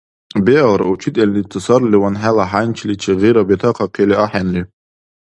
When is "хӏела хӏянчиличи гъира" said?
2.21-3.43